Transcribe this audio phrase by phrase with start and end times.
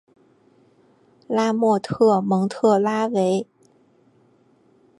[1.27, 3.45] 拉莫特蒙特拉韦。